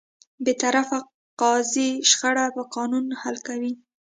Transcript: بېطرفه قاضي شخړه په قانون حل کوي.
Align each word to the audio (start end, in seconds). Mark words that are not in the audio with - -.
بېطرفه 0.45 0.99
قاضي 1.41 1.89
شخړه 2.09 2.45
په 2.55 2.61
قانون 2.75 3.05
حل 3.21 3.37
کوي. 3.47 3.73